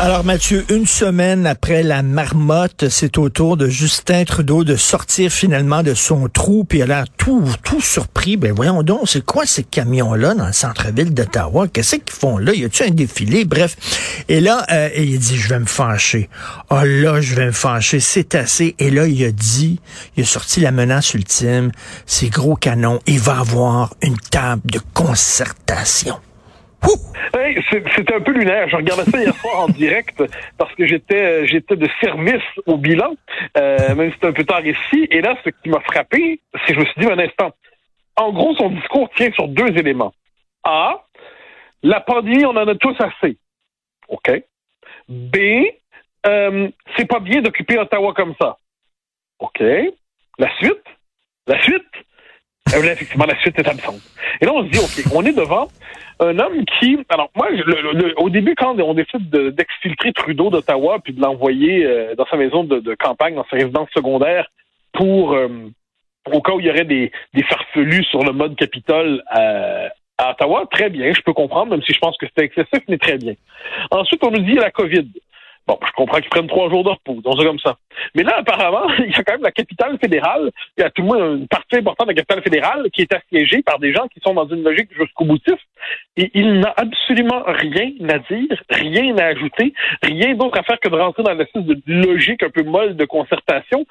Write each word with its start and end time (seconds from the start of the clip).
Alors 0.00 0.24
Mathieu, 0.24 0.64
une 0.70 0.88
semaine 0.88 1.46
après 1.46 1.84
la 1.84 2.02
marmotte, 2.02 2.88
c'est 2.88 3.16
au 3.16 3.28
tour 3.28 3.56
de 3.56 3.68
Justin 3.68 4.24
Trudeau 4.24 4.64
de 4.64 4.74
sortir 4.74 5.30
finalement 5.30 5.84
de 5.84 5.94
son 5.94 6.28
trou, 6.28 6.64
puis 6.64 6.80
il 6.80 6.90
a 6.90 7.04
tout, 7.16 7.44
tout 7.62 7.80
surpris. 7.80 8.36
Ben 8.36 8.52
voyons 8.52 8.82
donc, 8.82 9.02
c'est 9.08 9.24
quoi 9.24 9.46
ces 9.46 9.62
camions-là 9.62 10.34
dans 10.34 10.48
le 10.48 10.52
centre-ville 10.52 11.14
d'Ottawa? 11.14 11.68
Qu'est-ce 11.68 11.96
qu'ils 11.96 12.12
font 12.12 12.38
là? 12.38 12.52
Y 12.52 12.64
a-tu 12.64 12.82
un 12.82 12.90
défilé? 12.90 13.44
Bref. 13.44 13.76
Et 14.28 14.40
là, 14.40 14.66
euh, 14.72 14.90
il 14.96 15.16
dit, 15.20 15.36
je 15.36 15.48
vais 15.48 15.60
me 15.60 15.66
fâcher. 15.66 16.28
Oh, 16.70 16.80
là, 16.84 17.20
je 17.20 17.36
vais 17.36 17.46
me 17.46 17.52
fâcher, 17.52 18.00
c'est 18.00 18.34
assez. 18.34 18.74
Et 18.80 18.90
là, 18.90 19.06
il 19.06 19.24
a 19.24 19.30
dit, 19.30 19.78
il 20.16 20.24
a 20.24 20.26
sorti 20.26 20.58
la 20.58 20.72
menace 20.72 21.14
ultime, 21.14 21.70
ces 22.04 22.30
gros 22.30 22.56
canons, 22.56 22.98
il 23.06 23.20
va 23.20 23.38
avoir 23.38 23.94
une 24.02 24.18
table 24.18 24.62
de 24.72 24.80
concertation. 24.92 26.16
Hey, 27.34 27.58
C'était 27.70 28.14
un 28.14 28.20
peu 28.20 28.32
lunaire. 28.32 28.68
Je 28.68 28.76
regardais 28.76 29.04
ça 29.04 29.18
hier 29.18 29.34
soir 29.36 29.60
en 29.60 29.68
direct 29.68 30.22
parce 30.58 30.72
que 30.74 30.86
j'étais 30.86 31.46
j'étais 31.46 31.76
de 31.76 31.88
service 32.00 32.42
au 32.66 32.76
bilan, 32.76 33.14
euh, 33.56 33.94
même 33.94 34.10
si 34.10 34.14
c'était 34.14 34.28
un 34.28 34.32
peu 34.32 34.44
tard 34.44 34.64
ici. 34.66 35.08
Et 35.10 35.20
là, 35.20 35.36
ce 35.44 35.50
qui 35.50 35.68
m'a 35.68 35.80
frappé, 35.80 36.40
c'est 36.52 36.74
que 36.74 36.74
je 36.74 36.80
me 36.80 36.84
suis 36.84 37.00
dit 37.00 37.06
un 37.06 37.18
instant. 37.18 37.52
En 38.16 38.32
gros, 38.32 38.54
son 38.56 38.70
discours 38.70 39.08
tient 39.16 39.32
sur 39.32 39.48
deux 39.48 39.76
éléments. 39.76 40.14
A, 40.62 41.04
la 41.82 42.00
pandémie, 42.00 42.44
on 42.46 42.56
en 42.56 42.68
a 42.68 42.74
tous 42.76 42.96
assez. 43.00 43.36
OK. 44.08 44.30
B, 45.08 45.36
euh, 46.26 46.68
c'est 46.96 47.06
pas 47.06 47.20
bien 47.20 47.42
d'occuper 47.42 47.78
Ottawa 47.78 48.14
comme 48.14 48.34
ça. 48.40 48.56
OK. 49.38 49.60
La 50.38 50.56
suite? 50.56 50.84
La 51.46 51.60
suite? 51.62 51.82
Euh, 52.74 52.82
là, 52.82 52.92
effectivement, 52.92 53.26
la 53.26 53.38
suite 53.40 53.58
est 53.58 53.68
absente. 53.68 54.00
Et 54.40 54.46
là, 54.46 54.52
on 54.54 54.64
se 54.64 54.70
dit, 54.70 54.78
OK, 54.78 55.14
on 55.14 55.24
est 55.24 55.32
devant 55.32 55.68
un 56.20 56.38
homme 56.38 56.64
qui, 56.78 56.98
alors 57.08 57.30
moi, 57.34 57.50
le, 57.50 57.92
le, 57.92 58.14
au 58.20 58.30
début, 58.30 58.54
quand 58.54 58.78
on 58.80 58.94
décide 58.94 59.28
d'exfiltrer 59.30 60.12
Trudeau 60.12 60.50
d'Ottawa 60.50 60.98
puis 61.02 61.12
de 61.12 61.20
l'envoyer 61.20 61.84
euh, 61.84 62.14
dans 62.14 62.26
sa 62.26 62.36
maison 62.36 62.64
de, 62.64 62.80
de, 62.80 62.94
campagne, 62.94 63.34
dans 63.34 63.46
sa 63.50 63.56
résidence 63.56 63.88
secondaire, 63.94 64.48
pour 64.92 65.32
euh, 65.32 65.48
au 66.32 66.40
cas 66.40 66.52
où 66.52 66.60
il 66.60 66.66
y 66.66 66.70
aurait 66.70 66.84
des, 66.84 67.10
farfelus 67.48 68.04
sur 68.04 68.22
le 68.22 68.32
mode 68.32 68.56
Capitole 68.56 69.22
à, 69.28 69.88
à, 70.18 70.30
Ottawa, 70.32 70.66
très 70.70 70.88
bien, 70.88 71.12
je 71.12 71.20
peux 71.20 71.32
comprendre, 71.32 71.72
même 71.72 71.82
si 71.82 71.92
je 71.92 71.98
pense 71.98 72.16
que 72.16 72.26
c'était 72.26 72.44
excessif, 72.44 72.82
mais 72.88 72.98
très 72.98 73.18
bien. 73.18 73.34
Ensuite, 73.90 74.22
on 74.24 74.30
nous 74.30 74.42
dit 74.42 74.54
la 74.54 74.70
COVID. 74.70 75.06
Bon, 75.66 75.78
je 75.86 75.92
comprends 75.92 76.18
qu'ils 76.18 76.28
prennent 76.28 76.46
trois 76.46 76.68
jours 76.68 76.84
de 76.84 76.90
repos, 76.90 77.22
donc 77.22 77.36
c'est 77.38 77.46
comme 77.46 77.58
ça. 77.58 77.76
Mais 78.14 78.22
là, 78.22 78.36
apparemment, 78.38 78.86
il 78.98 79.10
y 79.10 79.14
a 79.14 79.22
quand 79.22 79.32
même 79.32 79.42
la 79.42 79.50
capitale 79.50 79.96
fédérale, 79.98 80.50
il 80.76 80.82
y 80.82 80.84
a 80.84 80.90
tout 80.90 81.02
le 81.02 81.08
moins 81.08 81.34
une 81.36 81.48
partie 81.48 81.76
importante 81.76 82.08
de 82.08 82.12
la 82.12 82.16
capitale 82.16 82.42
fédérale 82.42 82.90
qui 82.92 83.02
est 83.02 83.14
assiégée 83.14 83.62
par 83.62 83.78
des 83.78 83.92
gens 83.94 84.06
qui 84.08 84.20
sont 84.20 84.34
dans 84.34 84.46
une 84.46 84.62
logique 84.62 84.90
jusqu'au 84.94 85.24
boutiste. 85.24 85.58
Et 86.16 86.30
il 86.34 86.60
n'a 86.60 86.72
absolument 86.76 87.42
rien 87.46 87.90
à 88.08 88.18
dire, 88.18 88.62
rien 88.68 89.16
à 89.16 89.24
ajouter, 89.24 89.72
rien 90.02 90.34
d'autre 90.34 90.58
à 90.58 90.62
faire 90.62 90.78
que 90.78 90.88
de 90.88 90.96
rentrer 90.96 91.22
dans 91.22 91.32
l'espèce 91.32 91.64
de 91.64 91.76
logique 91.86 92.42
un 92.42 92.50
peu 92.50 92.62
molle 92.62 92.96
de 92.96 93.04
concertation 93.06 93.86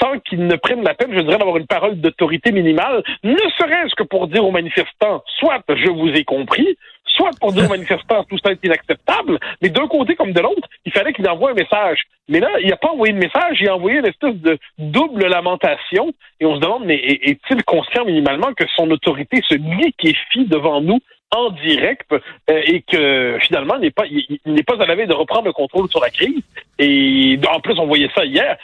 sans 0.00 0.18
qu'il 0.20 0.46
ne 0.46 0.56
prenne 0.56 0.82
la 0.84 0.94
peine, 0.94 1.12
je 1.14 1.20
dirais, 1.20 1.38
d'avoir 1.38 1.56
une 1.56 1.66
parole 1.66 2.00
d'autorité 2.00 2.52
minimale, 2.52 3.02
ne 3.22 3.36
serait-ce 3.58 3.94
que 3.94 4.02
pour 4.02 4.28
dire 4.28 4.44
aux 4.44 4.50
manifestants, 4.50 5.22
soit 5.38 5.62
je 5.68 5.90
vous 5.90 6.08
ai 6.08 6.24
compris, 6.24 6.76
soit 7.14 7.30
pour 7.40 7.52
dire 7.52 7.64
aux 7.64 7.68
manifestants 7.68 8.24
tout 8.24 8.38
ça 8.44 8.52
est 8.52 8.64
inacceptable, 8.64 9.38
mais 9.62 9.68
d'un 9.68 9.86
côté 9.86 10.14
comme 10.14 10.32
de 10.32 10.40
l'autre, 10.40 10.68
il 10.84 10.92
fallait 10.92 11.12
qu'il 11.12 11.28
envoie 11.28 11.50
un 11.50 11.54
message. 11.54 12.02
Mais 12.28 12.40
là, 12.40 12.48
il 12.60 12.68
n'a 12.68 12.76
pas 12.76 12.90
envoyé 12.90 13.12
de 13.12 13.18
message, 13.18 13.58
il 13.60 13.68
a 13.68 13.74
envoyé 13.76 13.98
une 13.98 14.06
espèce 14.06 14.36
de 14.36 14.58
double 14.78 15.26
lamentation, 15.26 16.12
et 16.40 16.46
on 16.46 16.56
se 16.56 16.60
demande, 16.60 16.84
mais 16.84 16.96
est-il 16.96 17.62
conscient 17.64 18.04
minimalement 18.04 18.52
que 18.54 18.64
son 18.76 18.90
autorité 18.90 19.40
se 19.46 19.54
liquéfie 19.54 20.46
devant 20.46 20.80
nous 20.80 21.00
en 21.34 21.50
direct 21.50 22.12
euh, 22.12 22.62
et 22.64 22.82
que 22.82 23.38
finalement 23.42 23.74
il 23.76 23.80
n'est 23.80 23.90
pas 23.90 24.04
il, 24.06 24.38
n'est 24.46 24.62
pas 24.62 24.80
à 24.80 24.86
la 24.86 24.94
veille 24.94 25.08
de 25.08 25.14
reprendre 25.14 25.46
le 25.46 25.52
contrôle 25.52 25.88
sur 25.88 26.00
la 26.00 26.10
crise? 26.10 26.42
Et 26.78 27.38
en 27.52 27.60
plus 27.60 27.78
on 27.78 27.86
voyait 27.86 28.10
ça 28.14 28.24
hier 28.24 28.56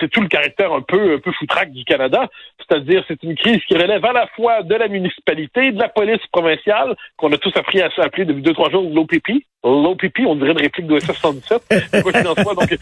c'est 0.00 0.10
tout 0.10 0.20
le 0.20 0.28
caractère 0.28 0.72
un 0.72 0.82
peu 0.82 1.14
un 1.14 1.18
peu 1.18 1.32
foutraque 1.32 1.70
du 1.70 1.84
Canada. 1.84 2.28
C'est-à-dire 2.58 3.04
c'est 3.08 3.22
une 3.22 3.36
crise 3.36 3.62
qui 3.66 3.74
relève 3.74 4.04
à 4.04 4.12
la 4.12 4.26
fois 4.28 4.62
de 4.62 4.74
la 4.74 4.88
municipalité 4.88 5.72
de 5.72 5.78
la 5.78 5.88
police 5.88 6.24
provinciale 6.32 6.96
qu'on 7.16 7.32
a 7.32 7.38
tous 7.38 7.52
appris 7.56 7.80
à 7.80 7.90
s'appeler 7.90 8.24
depuis 8.24 8.42
deux 8.42 8.54
trois 8.54 8.70
jours 8.70 8.88
l'OPP 8.92 9.44
l'OPP 9.64 10.20
on 10.26 10.36
dirait 10.36 10.52
une 10.52 10.60
réplique 10.60 10.86
de 10.86 10.96
SF 10.96 11.16
117 11.16 12.02
quoi 12.02 12.12
qu'il 12.12 12.28
en 12.28 12.34
soit. 12.34 12.54
Donc 12.54 12.76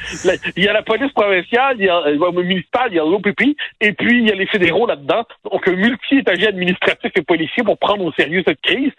il 0.56 0.64
y 0.64 0.68
a 0.68 0.72
la 0.72 0.82
police 0.82 1.12
provinciale 1.12 1.76
il 1.78 1.86
y 1.86 1.88
a 1.88 2.00
le 2.10 2.42
municipal 2.42 2.88
il 2.90 2.96
y 2.96 3.00
a 3.00 3.04
l'OPP 3.04 3.56
et 3.80 3.92
puis 3.92 4.18
il 4.18 4.28
y 4.28 4.32
a 4.32 4.34
les 4.34 4.46
fédéraux 4.46 4.86
là-dedans. 4.86 5.24
Donc 5.50 5.66
un 5.68 5.72
multi-étagier 5.72 6.48
administratif 6.48 7.12
et 7.14 7.22
policier 7.22 7.62
pour 7.62 7.78
prendre 7.78 8.04
au 8.04 8.12
sérieux 8.12 8.42
cette 8.46 8.60
crise 8.60 8.92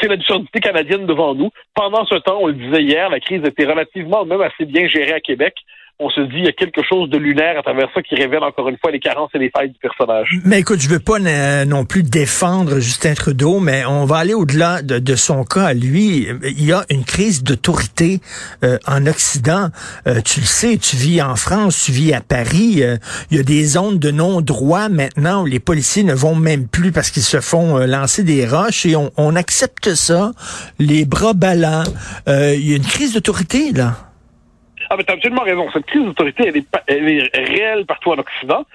c'est 0.00 0.08
la 0.08 0.16
l'absurdité 0.16 0.60
canadienne 0.60 1.06
devant 1.06 1.34
nous. 1.34 1.50
Pendant 1.74 2.04
ce 2.06 2.16
temps, 2.16 2.38
on 2.40 2.46
le 2.46 2.54
disait 2.54 2.82
hier, 2.82 3.08
la 3.10 3.20
crise 3.20 3.42
était 3.44 3.64
relativement 3.64 4.24
même 4.24 4.40
assez 4.40 4.64
bien 4.64 4.86
gérée 4.88 5.12
à 5.12 5.20
Québec 5.20 5.54
on 5.98 6.10
se 6.10 6.20
dit 6.20 6.38
il 6.38 6.44
y 6.44 6.48
a 6.48 6.52
quelque 6.52 6.82
chose 6.82 7.08
de 7.10 7.18
lunaire 7.18 7.58
à 7.58 7.62
travers 7.62 7.88
ça 7.94 8.02
qui 8.02 8.14
révèle 8.14 8.42
encore 8.42 8.68
une 8.68 8.76
fois 8.78 8.90
les 8.90 8.98
carences 8.98 9.30
et 9.34 9.38
les 9.38 9.50
failles 9.50 9.70
du 9.70 9.78
personnage. 9.78 10.40
Mais 10.44 10.60
écoute, 10.60 10.80
je 10.80 10.88
veux 10.88 10.98
pas 10.98 11.18
non 11.64 11.84
plus 11.84 12.02
défendre 12.02 12.80
Justin 12.80 13.14
Trudeau, 13.14 13.60
mais 13.60 13.84
on 13.84 14.04
va 14.04 14.16
aller 14.16 14.34
au-delà 14.34 14.82
de, 14.82 15.14
son 15.14 15.44
cas 15.44 15.72
lui. 15.74 16.26
Il 16.42 16.64
y 16.64 16.72
a 16.72 16.84
une 16.90 17.04
crise 17.04 17.42
d'autorité 17.44 18.20
euh, 18.64 18.78
en 18.86 19.06
Occident. 19.06 19.68
Euh, 20.06 20.20
tu 20.22 20.40
le 20.40 20.46
sais, 20.46 20.78
tu 20.78 20.96
vis 20.96 21.22
en 21.22 21.36
France, 21.36 21.84
tu 21.84 21.92
vis 21.92 22.14
à 22.14 22.20
Paris. 22.20 22.82
Euh, 22.82 22.96
il 23.30 23.36
y 23.36 23.40
a 23.40 23.44
des 23.44 23.64
zones 23.64 23.98
de 23.98 24.10
non-droit 24.10 24.88
maintenant 24.88 25.42
où 25.42 25.46
les 25.46 25.60
policiers 25.60 26.02
ne 26.02 26.14
vont 26.14 26.34
même 26.34 26.66
plus 26.66 26.90
parce 26.92 27.10
qu'ils 27.10 27.22
se 27.22 27.40
font 27.40 27.78
lancer 27.78 28.24
des 28.24 28.46
roches 28.46 28.86
et 28.86 28.96
on, 28.96 29.12
on 29.16 29.36
accepte 29.36 29.94
ça, 29.94 30.32
les 30.78 31.04
bras 31.04 31.34
ballants. 31.34 31.84
il 32.26 32.68
y 32.68 32.72
a 32.72 32.76
une 32.76 32.82
crise 32.82 33.14
d'autorité 33.14 33.72
là. 33.72 34.11
Ah, 34.92 34.96
mais 34.98 35.04
t'as 35.04 35.14
absolument 35.14 35.40
raison. 35.40 35.70
Cette 35.72 35.86
crise 35.86 36.04
d'autorité, 36.04 36.48
elle 36.48 36.56
est, 36.58 36.66
elle 36.86 37.08
est 37.08 37.30
réelle 37.34 37.86
partout 37.86 38.10
en 38.10 38.18
Occident. 38.18 38.66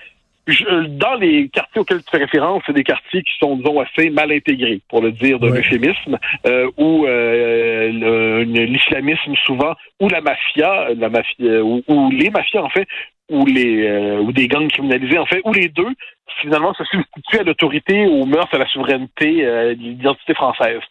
dans 0.47 1.13
les 1.13 1.47
quartiers 1.49 1.81
auxquels 1.81 2.01
tu 2.03 2.09
fais 2.09 2.17
référence, 2.17 2.63
c'est 2.65 2.73
des 2.73 2.83
quartiers 2.83 3.21
qui 3.21 3.33
sont, 3.39 3.55
disons, 3.57 3.79
assez 3.81 4.09
mal 4.09 4.31
intégrés, 4.31 4.81
pour 4.89 5.03
le 5.03 5.11
dire 5.11 5.37
de 5.37 5.47
l'euphémisme, 5.47 6.17
euh, 6.47 6.71
où 6.75 7.05
euh, 7.05 8.43
l'islamisme 8.45 9.35
souvent, 9.45 9.75
ou 9.99 10.09
la 10.09 10.21
mafia, 10.21 10.87
la 10.95 11.09
mafia 11.09 11.63
ou, 11.63 11.83
ou, 11.87 12.09
les 12.09 12.31
mafias, 12.31 12.63
en 12.63 12.69
fait, 12.69 12.87
ou 13.29 13.45
les 13.45 13.87
euh, 13.87 14.19
ou 14.19 14.31
des 14.31 14.47
gangs 14.47 14.69
criminalisés 14.69 15.17
en 15.17 15.25
fait 15.25 15.41
ou 15.43 15.53
les 15.53 15.69
deux 15.69 15.93
finalement 16.41 16.73
se 16.73 16.83
substituer 16.85 17.39
à 17.39 17.43
l'autorité, 17.43 18.05
aux 18.05 18.25
mœurs, 18.25 18.47
à 18.51 18.57
la 18.57 18.67
souveraineté, 18.67 19.45
euh, 19.45 19.73
l'identité 19.73 20.33
française. 20.33 20.81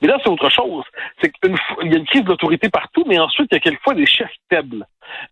Mais 0.00 0.08
là, 0.08 0.18
c'est 0.22 0.30
autre 0.30 0.50
chose. 0.50 0.84
C'est 1.20 1.30
qu'il 1.30 1.90
y 1.90 1.94
a 1.94 1.98
une 1.98 2.06
crise 2.06 2.24
d'autorité 2.24 2.68
partout, 2.68 3.04
mais 3.06 3.18
ensuite, 3.18 3.48
il 3.50 3.54
y 3.54 3.58
a 3.58 3.60
quelquefois 3.60 3.94
des 3.94 4.06
chefs 4.06 4.32
faibles. 4.48 4.86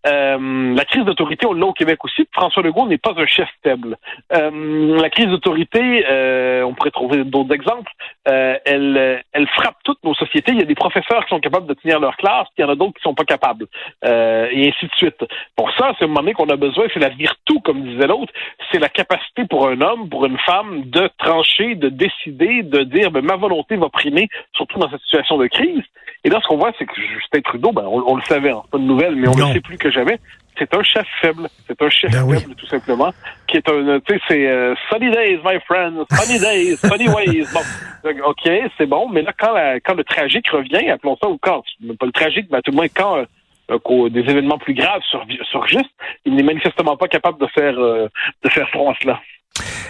Euh, 0.07 0.75
la 0.75 0.85
crise 0.85 1.05
d'autorité, 1.05 1.45
on 1.45 1.53
l'a 1.53 1.65
au 1.65 1.73
Québec 1.73 2.03
aussi. 2.03 2.27
François 2.31 2.63
Legault 2.63 2.87
n'est 2.87 2.97
pas 2.97 3.13
un 3.15 3.25
chef 3.25 3.49
faible. 3.63 3.97
Euh, 4.33 4.97
la 4.99 5.09
crise 5.09 5.27
d'autorité, 5.27 6.05
euh, 6.09 6.63
on 6.63 6.73
pourrait 6.73 6.91
trouver 6.91 7.23
d'autres 7.23 7.53
exemples. 7.53 7.91
Elle, 8.25 9.23
elle 9.33 9.47
frappe 9.49 9.77
toutes 9.83 10.03
nos 10.03 10.13
sociétés. 10.13 10.51
Il 10.53 10.59
y 10.59 10.63
a 10.63 10.65
des 10.65 10.75
professeurs 10.75 11.23
qui 11.25 11.29
sont 11.29 11.39
capables 11.39 11.67
de 11.67 11.73
tenir 11.73 11.99
leur 11.99 12.15
classe, 12.17 12.47
puis 12.55 12.59
il 12.59 12.61
y 12.61 12.65
en 12.65 12.69
a 12.69 12.75
d'autres 12.75 12.93
qui 12.93 13.01
sont 13.01 13.13
pas 13.13 13.25
capables, 13.25 13.67
et 14.03 14.69
ainsi 14.69 14.85
de 14.85 14.95
suite. 14.95 15.25
Pour 15.55 15.71
ça, 15.77 15.93
c'est 15.97 16.05
un 16.05 16.07
moment 16.07 16.21
donné 16.21 16.33
qu'on 16.33 16.49
a 16.49 16.55
besoin, 16.55 16.85
c'est 16.93 16.99
la 16.99 17.09
virtu, 17.09 17.59
comme 17.63 17.83
disait 17.83 18.07
l'autre, 18.07 18.31
c'est 18.71 18.79
la 18.79 18.89
capacité 18.89 19.45
pour 19.45 19.67
un 19.67 19.81
homme, 19.81 20.09
pour 20.09 20.25
une 20.25 20.37
femme, 20.39 20.83
de 20.85 21.09
trancher, 21.17 21.75
de 21.75 21.89
décider, 21.89 22.63
de 22.63 22.83
dire 22.83 23.11
ben, 23.11 23.23
ma 23.23 23.35
volonté 23.35 23.75
va 23.75 23.89
primer, 23.89 24.29
surtout 24.53 24.79
dans 24.79 24.89
cette 24.89 25.01
situation 25.01 25.37
de 25.37 25.47
crise. 25.47 25.83
Et 26.25 26.29
là, 26.29 26.39
ce 26.41 26.47
qu'on 26.47 26.57
voit, 26.57 26.71
c'est 26.79 26.85
que 26.85 26.93
Justin 26.95 27.41
Trudeau, 27.41 27.71
ben, 27.73 27.83
on, 27.85 28.15
le 28.15 28.21
savait, 28.23 28.51
hein, 28.51 28.63
pas 28.71 28.77
de 28.77 28.83
nouvelle, 28.83 29.15
mais 29.15 29.27
on 29.27 29.35
le 29.35 29.53
sait 29.53 29.61
plus 29.63 29.77
que 29.77 29.91
jamais. 29.91 30.19
C'est 30.57 30.73
un 30.75 30.83
chef 30.83 31.07
faible. 31.21 31.49
C'est 31.67 31.81
un 31.81 31.89
chef 31.89 32.11
ben 32.11 32.39
faible, 32.39 32.55
tout 32.55 32.67
simplement. 32.67 33.11
Qui 33.47 33.57
est 33.57 33.69
un, 33.69 33.99
tu 34.01 34.13
sais, 34.13 34.21
c'est 34.27 34.47
euh, 34.47 34.75
sunny 34.89 35.09
days, 35.09 35.39
my 35.43 35.59
friend, 35.65 36.03
sunny 36.11 36.39
days, 36.39 36.77
sunny 36.77 37.09
ways. 37.09 37.45
Bon, 37.53 37.61
ok, 38.25 38.49
c'est 38.77 38.85
bon, 38.85 39.09
mais 39.09 39.23
là, 39.23 39.33
quand, 39.37 39.55
quand 39.83 39.95
le 39.95 40.03
tragique 40.03 40.47
revient, 40.49 40.89
appelons 40.89 41.17
ça, 41.21 41.27
ou 41.27 41.37
quand, 41.41 41.63
pas 41.99 42.05
le 42.05 42.11
tragique, 42.11 42.47
mais 42.51 42.59
à 42.59 42.61
tout 42.61 42.71
le 42.71 42.77
moins 42.77 42.87
quand 42.87 43.17
euh, 43.17 44.09
des 44.09 44.19
événements 44.19 44.57
plus 44.57 44.73
graves 44.73 45.01
surgissent, 45.51 45.81
il 46.25 46.35
n'est 46.35 46.43
manifestement 46.43 46.97
pas 46.97 47.07
capable 47.07 47.39
de 47.39 47.47
faire, 47.47 47.79
euh, 47.79 48.07
de 48.43 48.49
faire 48.49 48.69
front 48.69 48.91
à 48.91 48.95
cela. 49.01 49.19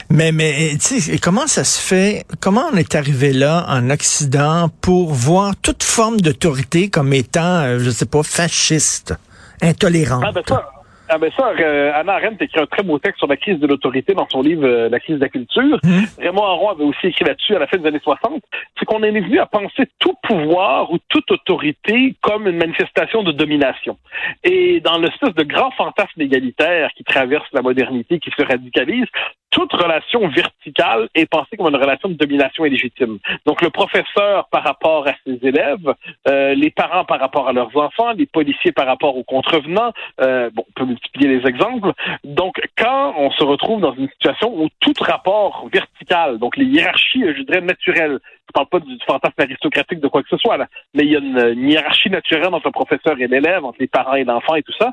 Mais, 0.10 0.32
mais 0.32 0.72
tu 0.74 1.00
sais, 1.00 1.18
comment 1.18 1.48
ça 1.48 1.64
se 1.64 1.82
fait? 1.82 2.26
Comment 2.40 2.66
on 2.72 2.76
est 2.76 2.96
arrivé 2.96 3.32
là 3.34 3.66
en 3.68 3.90
Occident 3.90 4.70
pour 4.82 5.14
voir 5.14 5.54
toute 5.62 5.84
forme 5.84 6.20
d'autorité 6.22 6.90
comme 6.90 7.14
étant, 7.14 7.62
euh, 7.62 7.80
je 7.80 7.90
sais 7.90 8.06
pas, 8.06 8.22
fasciste, 8.24 9.16
intolérante? 9.64 10.24
Ah 10.26 10.32
ben 10.32 10.44
ça, 10.48 10.70
ah 11.10 11.18
ben 11.18 11.30
ça, 11.36 11.52
euh, 11.60 11.92
Anna 11.94 12.14
Arendt 12.14 12.44
écrit 12.44 12.62
un 12.62 12.66
très 12.66 12.82
beau 12.82 12.98
texte 12.98 13.20
sur 13.20 13.28
la 13.28 13.36
crise 13.36 13.60
de 13.60 13.68
l'autorité 13.68 14.14
dans 14.14 14.28
son 14.30 14.42
livre 14.42 14.66
euh, 14.66 14.90
La 14.90 15.00
crise 15.00 15.18
de 15.18 15.22
la 15.22 15.30
culture. 15.30 15.78
Mmh. 15.84 16.00
Raymond 16.18 16.44
Aron 16.44 16.70
avait 16.70 16.86
aussi 16.86 17.08
écrit 17.08 17.26
là-dessus 17.26 17.56
à 17.56 17.60
la 17.60 17.68
fin 17.68 17.78
des 17.78 17.88
années 17.88 18.00
60. 18.02 18.42
C'est 18.80 18.86
qu'on 18.86 19.04
est 19.04 19.12
venu 19.12 19.38
à 19.40 19.46
penser 19.46 19.86
tout 20.00 20.16
pouvoir 20.24 20.92
ou 20.92 20.98
toute 21.10 21.30
autorité 21.30 22.16
comme 22.22 22.48
une 22.48 22.58
manifestation 22.58 23.22
de 23.24 23.34
domination. 23.34 23.98
Et 24.44 24.80
dans 24.80 24.98
l'espèce 24.98 25.36
de 25.36 25.44
grand 25.44 25.72
fantasme 25.72 26.22
égalitaire 26.22 26.90
qui 26.96 27.04
traverse 27.04 27.48
la 27.52 27.62
modernité, 27.62 28.20
qui 28.20 28.32
se 28.32 28.44
radicalise, 28.44 29.06
toute 29.54 29.72
relation 29.74 30.28
verticale 30.30 31.10
est 31.14 31.28
pensée 31.28 31.58
comme 31.58 31.68
une 31.68 31.76
relation 31.76 32.10
de 32.10 32.16
domination 32.16 32.66
illégitime. 32.66 33.20
Donc 33.46 33.62
le 33.62 33.70
professeur 33.70 34.48
par 34.50 34.64
rapport 34.64 35.08
à 35.08 35.14
ses 35.26 35.40
élèves, 35.48 35.94
euh, 36.28 36.56
les 36.56 36.72
parents 36.72 37.06
par 37.06 37.20
rapport 37.20 37.48
à 37.48 37.54
leurs 37.54 37.76
enfants, 37.78 38.14
les 38.14 38.26
policiers 38.26 38.72
par 38.72 38.88
rapport 38.88 39.16
aux 39.16 39.24
contrevenants, 39.24 39.94
euh, 40.22 40.50
bon, 40.54 40.66
on 40.68 40.72
peut 40.80 40.86
multiplier 40.86 41.38
les 41.38 41.48
exemples. 41.48 41.92
Donc 42.24 42.56
quand 42.78 43.14
on 43.16 43.30
se 43.32 43.44
retrouve 43.44 43.80
dans 43.80 43.94
une 43.94 44.10
situation 44.10 44.52
où 44.60 44.70
tout 44.80 44.94
rapport 45.00 45.70
vertical, 45.72 46.40
donc 46.40 46.58
les 46.58 46.66
hiérarchies, 46.66 47.24
je 47.38 47.44
dirais 47.44 47.62
naturelles, 47.62 48.20
je 48.48 48.54
parle 48.54 48.68
pas 48.68 48.80
du 48.80 48.98
fantasme 49.06 49.40
aristocratique 49.40 50.00
de 50.00 50.08
quoi 50.08 50.24
que 50.24 50.30
ce 50.30 50.38
soit, 50.38 50.58
là, 50.58 50.68
mais 50.96 51.04
il 51.04 51.12
y 51.12 51.16
a 51.16 51.20
une, 51.20 51.60
une 51.60 51.70
hiérarchie 51.70 52.10
naturelle 52.10 52.54
entre 52.54 52.68
le 52.68 52.72
professeur 52.72 53.20
et 53.20 53.28
l'élève, 53.28 53.64
entre 53.64 53.78
les 53.80 53.88
parents 53.88 54.16
et 54.16 54.24
l'enfant 54.24 54.56
et 54.56 54.64
tout 54.64 54.74
ça 54.80 54.92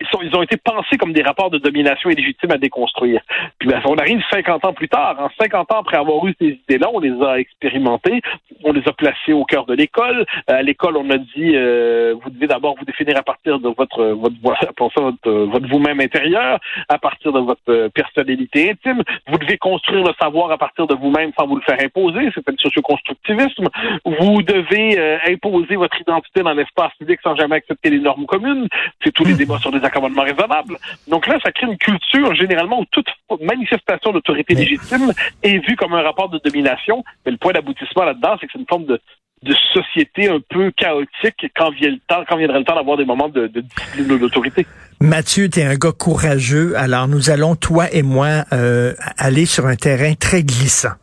ils, 0.00 0.36
ont 0.36 0.42
été 0.42 0.56
pensés 0.56 0.96
comme 0.96 1.12
des 1.12 1.22
rapports 1.22 1.50
de 1.50 1.58
domination 1.58 2.10
illégitime 2.10 2.50
à 2.52 2.58
déconstruire. 2.58 3.20
Puis 3.58 3.68
ben, 3.68 3.80
on 3.84 3.96
arrive 3.96 4.22
50 4.30 4.64
ans 4.64 4.72
plus 4.72 4.88
tard. 4.88 5.16
En 5.18 5.28
50 5.40 5.72
ans 5.72 5.80
après 5.80 5.96
avoir 5.96 6.24
eu 6.26 6.34
ces 6.40 6.58
idées-là, 6.68 6.88
on 6.92 7.00
les 7.00 7.12
a 7.22 7.38
expérimentées, 7.38 8.20
on 8.64 8.72
les 8.72 8.86
a 8.86 8.92
placées 8.92 9.32
au 9.32 9.44
cœur 9.44 9.66
de 9.66 9.74
l'école. 9.74 10.24
Euh, 10.50 10.58
à 10.58 10.62
l'école, 10.62 10.96
on 10.96 11.08
a 11.10 11.18
dit 11.18 11.54
euh, 11.54 12.14
vous 12.22 12.30
devez 12.30 12.46
d'abord 12.46 12.76
vous 12.78 12.84
définir 12.84 13.16
à 13.16 13.22
partir 13.22 13.58
de 13.58 13.68
votre 13.68 14.04
votre 14.04 14.36
votre, 15.00 15.30
votre 15.44 15.68
vous-même 15.68 16.00
intérieur, 16.00 16.58
à 16.88 16.98
partir 16.98 17.32
de 17.32 17.40
votre 17.40 17.88
personnalité 17.88 18.70
intime. 18.70 19.02
Vous 19.28 19.38
devez 19.38 19.58
construire 19.58 20.04
le 20.04 20.12
savoir 20.20 20.50
à 20.50 20.58
partir 20.58 20.86
de 20.86 20.94
vous-même 20.94 21.32
sans 21.38 21.46
vous 21.46 21.56
le 21.56 21.62
faire 21.62 21.78
imposer. 21.80 22.30
C'est 22.34 22.46
le 22.46 22.56
socioconstructivisme. 22.58 23.68
Vous 24.04 24.42
devez 24.42 24.98
euh, 24.98 25.18
imposer 25.28 25.76
votre 25.76 26.00
identité 26.00 26.42
dans 26.42 26.52
l'espace 26.52 26.92
public 26.98 27.20
sans 27.22 27.36
jamais 27.36 27.56
accepter 27.56 27.90
les 27.90 28.00
normes 28.00 28.26
communes. 28.26 28.68
C'est 29.02 29.12
tous 29.12 29.24
les 29.24 29.34
hmm. 29.34 29.38
débats 29.38 29.58
sur 29.58 29.70
des 29.70 29.84
accommodements 29.88 30.22
raisonnables. 30.22 30.76
Donc 31.08 31.26
là, 31.26 31.38
ça 31.42 31.50
crée 31.52 31.66
une 31.66 31.78
culture 31.78 32.34
généralement 32.34 32.80
où 32.80 32.84
toute 32.90 33.08
manifestation 33.40 34.12
d'autorité 34.12 34.54
légitime 34.54 35.12
est 35.42 35.58
vue 35.66 35.76
comme 35.76 35.94
un 35.94 36.02
rapport 36.02 36.28
de 36.28 36.40
domination. 36.44 37.04
Mais 37.24 37.32
le 37.32 37.38
point 37.38 37.52
d'aboutissement 37.52 38.04
là-dedans, 38.04 38.36
c'est 38.40 38.46
que 38.46 38.52
c'est 38.52 38.60
une 38.60 38.66
forme 38.68 38.86
de, 38.86 39.00
de 39.42 39.54
société 39.72 40.28
un 40.28 40.40
peu 40.48 40.70
chaotique 40.76 41.50
quand, 41.56 41.70
vient 41.70 41.90
le 41.90 41.98
temps, 42.06 42.24
quand 42.28 42.36
viendrait 42.36 42.60
le 42.60 42.64
temps 42.64 42.76
d'avoir 42.76 42.96
des 42.96 43.04
moments 43.04 43.28
de, 43.28 43.46
de 43.46 43.60
discipline 43.60 44.18
d'autorité? 44.18 44.66
Mathieu, 45.00 45.48
tu 45.48 45.60
es 45.60 45.64
un 45.64 45.76
gars 45.76 45.92
courageux. 45.92 46.74
Alors 46.76 47.08
nous 47.08 47.30
allons, 47.30 47.54
toi 47.56 47.86
et 47.92 48.02
moi, 48.02 48.44
euh, 48.52 48.94
aller 49.16 49.46
sur 49.46 49.66
un 49.66 49.76
terrain 49.76 50.14
très 50.14 50.42
glissant 50.42 50.94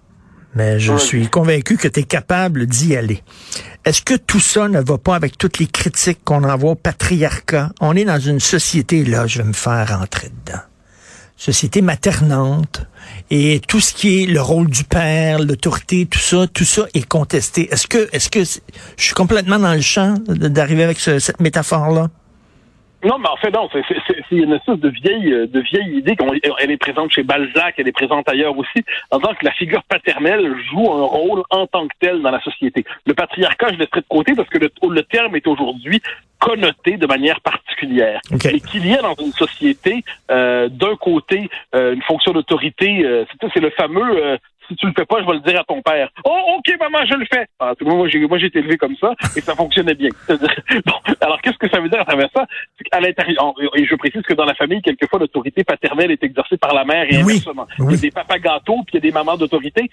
mais 0.55 0.79
je 0.79 0.95
suis 0.97 1.27
convaincu 1.27 1.77
que 1.77 1.87
tu 1.87 1.99
es 1.99 2.03
capable 2.03 2.65
d'y 2.65 2.95
aller. 2.95 3.21
Est-ce 3.83 4.01
que 4.01 4.15
tout 4.15 4.39
ça 4.39 4.67
ne 4.67 4.79
va 4.81 4.97
pas 4.97 5.15
avec 5.15 5.37
toutes 5.37 5.59
les 5.59 5.67
critiques 5.67 6.23
qu'on 6.23 6.43
envoie 6.43 6.71
au 6.71 6.75
patriarcat? 6.75 7.71
On 7.81 7.95
est 7.95 8.05
dans 8.05 8.19
une 8.19 8.39
société, 8.39 9.03
là, 9.03 9.27
je 9.27 9.39
vais 9.39 9.47
me 9.47 9.53
faire 9.53 9.99
rentrer 9.99 10.29
dedans. 10.29 10.61
Société 11.37 11.81
maternante, 11.81 12.87
et 13.29 13.61
tout 13.67 13.81
ce 13.81 13.93
qui 13.93 14.23
est 14.23 14.25
le 14.25 14.41
rôle 14.41 14.69
du 14.69 14.85
père, 14.85 15.39
l'autorité, 15.39 16.05
tout 16.05 16.19
ça, 16.19 16.47
tout 16.47 16.63
ça 16.63 16.85
est 16.93 17.05
contesté. 17.05 17.71
Est-ce 17.71 17.87
que, 17.87 18.07
est-ce 18.13 18.29
que 18.29 18.43
je 18.43 19.03
suis 19.03 19.13
complètement 19.13 19.59
dans 19.59 19.73
le 19.73 19.81
champ 19.81 20.15
d'arriver 20.27 20.83
avec 20.83 20.99
cette 20.99 21.41
métaphore-là? 21.41 22.09
Non, 23.05 23.19
mais 23.19 23.29
en 23.29 23.37
fait, 23.37 23.51
non, 23.51 23.69
c'est 23.71 24.35
une 24.35 24.53
espèce 24.53 24.79
de 24.79 24.89
vieille, 24.89 25.31
euh, 25.31 25.47
de 25.47 25.59
vieille 25.59 25.97
idée 25.97 26.15
qu'elle 26.15 26.71
est 26.71 26.77
présente 26.77 27.11
chez 27.11 27.21
Balzac, 27.21 27.75
elle 27.77 27.87
est 27.87 27.91
présente 27.91 28.27
ailleurs 28.27 28.57
aussi, 28.57 28.83
en 29.11 29.19
disant 29.19 29.33
que 29.35 29.45
la 29.45 29.51
figure 29.51 29.83
paternelle 29.83 30.55
joue 30.71 30.91
un 30.91 31.03
rôle 31.03 31.43
en 31.51 31.67
tant 31.67 31.87
que 31.87 31.93
tel 31.99 32.21
dans 32.23 32.31
la 32.31 32.41
société. 32.41 32.83
Le 33.05 33.13
patriarcat, 33.13 33.67
je 33.73 33.77
laisserai 33.77 34.01
de 34.01 34.07
côté 34.09 34.33
parce 34.33 34.49
que 34.49 34.57
le, 34.57 34.71
le 34.89 35.03
terme 35.03 35.35
est 35.35 35.45
aujourd'hui 35.45 36.01
connoté 36.39 36.97
de 36.97 37.07
manière 37.07 37.41
particulière. 37.41 38.21
Et 38.51 38.59
qu'il 38.59 38.87
y 38.87 38.93
a 38.93 39.01
dans 39.01 39.15
une 39.15 39.31
société, 39.31 40.03
euh, 40.29 40.69
d'un 40.69 40.95
côté, 40.95 41.49
euh, 41.73 41.93
une 41.93 42.01
fonction 42.03 42.33
d'autorité, 42.33 43.03
euh, 43.03 43.25
c'est 43.53 43.59
le 43.59 43.71
fameux 43.71 44.37
si 44.67 44.75
tu 44.75 44.85
le 44.87 44.93
fais 44.95 45.05
pas, 45.05 45.21
je 45.21 45.25
vais 45.25 45.33
le 45.33 45.39
dire 45.39 45.59
à 45.59 45.63
ton 45.63 45.81
père. 45.81 46.09
Oh, 46.23 46.57
ok, 46.57 46.75
maman, 46.79 47.05
je 47.05 47.15
le 47.15 47.25
fais. 47.31 47.47
Ah, 47.59 47.73
moi, 47.81 48.07
j'ai, 48.07 48.19
moi, 48.27 48.37
j'ai 48.37 48.47
été 48.47 48.59
élevé 48.59 48.77
comme 48.77 48.95
ça 48.97 49.13
et 49.35 49.41
ça 49.41 49.55
fonctionnait 49.55 49.95
bien. 49.95 50.09
bon, 50.27 50.93
alors 51.21 51.41
qu'est-ce 51.41 51.57
que 51.57 51.69
ça 51.69 51.79
veut 51.79 51.89
dire 51.89 52.01
à 52.01 52.05
travers 52.05 52.29
ça? 52.35 52.45
C'est 52.77 52.83
qu'à 52.85 52.99
l'intérieur, 52.99 53.53
et 53.75 53.85
je 53.85 53.95
précise 53.95 54.21
que 54.23 54.33
dans 54.33 54.45
la 54.45 54.55
famille, 54.55 54.81
quelquefois, 54.81 55.19
l'autorité 55.19 55.63
paternelle 55.63 56.11
est 56.11 56.23
exercée 56.23 56.57
par 56.57 56.73
la 56.73 56.85
mère 56.85 57.05
et 57.09 57.17
inversement. 57.17 57.67
Il 57.79 57.91
y 57.91 57.93
a 57.93 57.97
des 57.97 58.11
papas 58.11 58.39
gâteaux 58.39 58.83
puis 58.85 58.93
il 58.93 58.95
y 58.95 58.97
a 58.97 59.01
des 59.01 59.11
mamans 59.11 59.37
d'autorité 59.37 59.89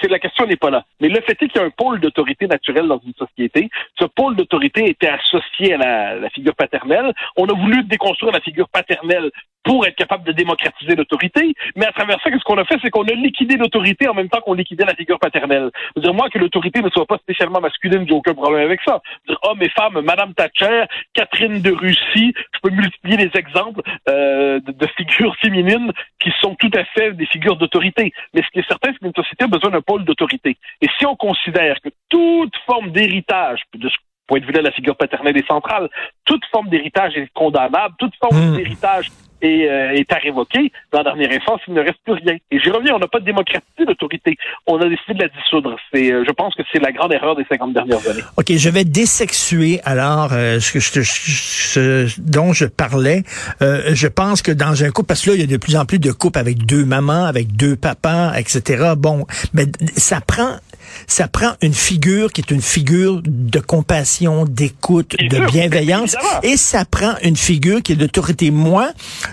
c'est 0.00 0.08
la 0.08 0.18
question 0.18 0.46
n'est 0.46 0.56
pas 0.56 0.70
là. 0.70 0.84
Mais 1.00 1.08
le 1.08 1.20
fait 1.22 1.32
est 1.32 1.48
qu'il 1.48 1.60
y 1.60 1.64
a 1.64 1.66
un 1.66 1.70
pôle 1.70 2.00
d'autorité 2.00 2.46
naturelle 2.46 2.86
dans 2.86 2.98
une 2.98 3.14
société. 3.14 3.70
Ce 3.98 4.04
pôle 4.04 4.36
d'autorité 4.36 4.88
était 4.88 5.08
associé 5.08 5.74
à 5.74 5.78
la, 5.78 6.14
la, 6.16 6.30
figure 6.30 6.54
paternelle. 6.54 7.12
On 7.36 7.46
a 7.46 7.54
voulu 7.54 7.82
déconstruire 7.84 8.32
la 8.32 8.40
figure 8.40 8.68
paternelle 8.68 9.30
pour 9.66 9.84
être 9.84 9.96
capable 9.96 10.22
de 10.22 10.32
démocratiser 10.32 10.94
l'autorité. 10.94 11.52
Mais 11.74 11.86
à 11.86 11.92
travers 11.92 12.22
ça, 12.22 12.30
ce 12.30 12.44
qu'on 12.44 12.56
a 12.56 12.64
fait, 12.64 12.78
c'est 12.80 12.90
qu'on 12.90 13.02
a 13.02 13.12
liquidé 13.12 13.56
l'autorité 13.56 14.08
en 14.08 14.14
même 14.14 14.28
temps 14.28 14.40
qu'on 14.40 14.54
liquidait 14.54 14.84
la 14.84 14.94
figure 14.94 15.18
paternelle. 15.18 15.70
dire, 15.96 16.14
moi, 16.14 16.30
que 16.30 16.38
l'autorité 16.38 16.80
ne 16.80 16.88
soit 16.88 17.04
pas 17.04 17.18
spécialement 17.18 17.60
masculine, 17.60 18.06
j'ai 18.06 18.14
aucun 18.14 18.32
problème 18.32 18.64
avec 18.64 18.80
ça. 18.86 19.02
dire, 19.26 19.38
hommes 19.42 19.62
et 19.62 19.68
femmes, 19.70 20.00
Madame 20.02 20.34
Thatcher, 20.34 20.84
Catherine 21.14 21.60
de 21.60 21.72
Russie, 21.72 22.32
je 22.54 22.60
peux 22.62 22.70
multiplier 22.70 23.16
les 23.16 23.30
exemples 23.34 23.80
euh, 24.08 24.60
de, 24.60 24.70
de, 24.70 24.86
figures 24.96 25.34
féminines 25.42 25.90
qui 26.22 26.32
sont 26.40 26.54
tout 26.54 26.70
à 26.74 26.84
fait 26.84 27.12
des 27.14 27.26
figures 27.26 27.56
d'autorité. 27.56 28.12
Mais 28.34 28.42
ce 28.42 28.48
qui 28.52 28.60
est 28.60 28.68
certain, 28.68 28.92
c'est 28.92 29.00
qu'une 29.00 29.12
société 29.16 29.44
a 29.44 29.48
besoin 29.48 29.70
d'un 29.70 29.82
pôle 29.82 30.04
d'autorité. 30.04 30.56
Et 30.80 30.86
si 30.96 31.06
on 31.06 31.16
considère 31.16 31.80
que 31.80 31.88
toute 32.08 32.54
forme 32.66 32.90
d'héritage, 32.92 33.62
de 33.74 33.88
ce 33.88 33.96
point 34.28 34.38
de 34.38 34.44
vue-là, 34.44 34.62
la 34.62 34.70
figure 34.70 34.96
paternelle 34.96 35.36
est 35.36 35.46
centrale, 35.46 35.88
toute 36.24 36.44
forme 36.52 36.68
d'héritage 36.68 37.16
est 37.16 37.28
condamnable, 37.34 37.94
toute 37.98 38.14
forme 38.16 38.52
mmh. 38.52 38.56
d'héritage 38.56 39.10
et 39.42 39.68
euh, 39.68 39.92
est 39.92 40.10
à 40.12 40.16
révoquer, 40.16 40.72
dans 40.92 40.98
la 40.98 41.04
dernière 41.04 41.30
instance, 41.30 41.60
il 41.68 41.74
ne 41.74 41.80
reste 41.80 41.98
plus 42.04 42.14
rien. 42.14 42.36
Et 42.50 42.58
j'y 42.58 42.70
reviens, 42.70 42.94
on 42.94 42.98
n'a 42.98 43.08
pas 43.08 43.20
démocratisé 43.20 43.84
l'autorité. 43.86 44.36
On 44.66 44.80
a 44.80 44.88
décidé 44.88 45.14
de 45.14 45.22
la 45.22 45.28
dissoudre. 45.28 45.76
C'est, 45.92 46.12
euh, 46.12 46.24
je 46.26 46.32
pense 46.32 46.54
que 46.54 46.62
c'est 46.72 46.78
la 46.80 46.92
grande 46.92 47.12
erreur 47.12 47.36
des 47.36 47.44
50 47.48 47.72
dernières 47.72 48.08
années. 48.08 48.22
OK, 48.36 48.46
je 48.48 48.68
vais 48.70 48.84
désexuer 48.84 49.80
alors 49.84 50.30
euh, 50.32 50.60
ce, 50.60 50.78
je, 50.78 51.02
ce 51.02 52.20
dont 52.20 52.52
je 52.52 52.66
parlais. 52.66 53.22
je 53.60 54.06
pense 54.06 54.42
que 54.42 54.52
dans 54.52 54.84
un 54.84 54.90
couple, 54.90 55.08
parce 55.08 55.24
que 55.24 55.30
là, 55.30 55.36
il 55.36 55.40
y 55.40 55.44
a 55.44 55.46
de 55.46 55.56
plus 55.56 55.76
en 55.76 55.84
plus 55.84 55.98
de 55.98 56.12
couples 56.12 56.38
avec 56.38 56.64
deux 56.64 56.84
mamans, 56.84 57.24
avec 57.24 57.56
deux 57.56 57.76
papas, 57.76 58.34
etc. 58.36 58.92
Bon, 58.96 59.26
mais 59.52 59.64
ça 59.96 60.20
prend 60.20 60.56
ça 61.06 61.28
prend 61.28 61.52
une 61.62 61.74
figure 61.74 62.32
qui 62.32 62.40
est 62.40 62.50
une 62.50 62.62
figure 62.62 63.22
de 63.24 63.58
compassion, 63.58 64.44
d'écoute, 64.44 65.16
de 65.18 65.36
sûr, 65.36 65.46
bienveillance, 65.46 66.16
et 66.42 66.56
ça 66.56 66.84
prend 66.84 67.14
une 67.22 67.36
figure 67.36 67.82
qui 67.82 67.92
est 67.92 67.96
d'autorité. 67.96 68.50
Moi, 68.50 68.90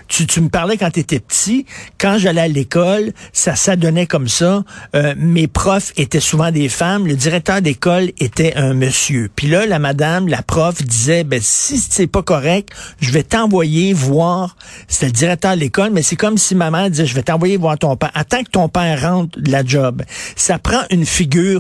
tu, 0.08 0.26
tu 0.26 0.42
me 0.42 0.50
parlais 0.50 0.78
quand 0.78 0.92
tu 0.92 1.00
étais 1.00 1.20
petit, 1.20 1.66
quand 1.98 2.18
j'allais 2.18 2.42
à 2.42 2.48
l'école, 2.48 3.14
ça 3.32 3.56
s'adonnait 3.56 4.08
comme 4.08 4.28
ça. 4.28 4.64
Euh, 4.96 5.14
mes 5.18 5.48
profs 5.48 5.94
étaient 5.98 6.20
souvent 6.20 6.52
des 6.52 6.70
femmes, 6.70 7.08
le 7.08 7.16
directeur 7.16 7.62
d'école 7.62 8.12
était 8.20 8.56
un 8.56 8.74
monsieur. 8.74 9.30
Puis 9.36 9.48
là, 9.48 9.66
la 9.66 9.80
madame, 9.80 10.28
la 10.28 10.42
prof 10.42 10.82
disait, 10.84 11.24
ben 11.24 11.40
si 11.42 11.78
c'est 11.78 12.08
pas 12.08 12.24
correct, 12.24 12.70
je 13.00 13.12
vais 13.12 13.24
t'envoyer 13.24 13.94
voir. 13.94 14.56
C'était 14.88 15.08
le 15.08 15.12
directeur 15.12 15.56
de 15.56 15.60
l'école, 15.60 15.92
mais 15.92 16.02
c'est 16.02 16.16
comme 16.16 16.38
si 16.38 16.56
maman 16.56 16.90
disait, 16.90 17.06
je 17.06 17.16
vais 17.16 17.24
t'envoyer 17.24 17.58
voir 17.58 17.78
ton 17.78 17.96
père. 17.96 18.12
Attends 18.14 18.44
que 18.44 18.50
ton 18.50 18.70
père 18.70 19.02
rentre 19.02 19.40
de 19.40 19.52
la 19.52 19.64
job. 19.66 20.02
Ça 20.36 20.58
prend 20.60 20.82
une 20.90 21.06
figure 21.06 21.53